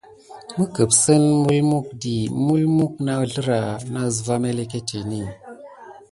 [0.55, 2.15] Mi kəpsen melmukdi
[2.45, 5.21] mulmuk na əzlrah na əsva məleketen di.